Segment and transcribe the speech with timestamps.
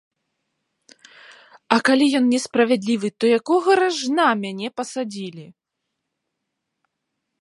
[1.75, 5.45] А калі ён несправядлівы, то якога ражна мяне пасадзілі?